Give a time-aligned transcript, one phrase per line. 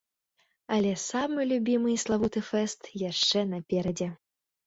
[0.75, 4.09] Але самы любімы і славуты фэст яшчэ наперадзе.